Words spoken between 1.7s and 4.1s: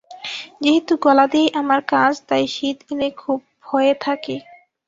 কাজ, তাই শীত এলে খুব ভয়ে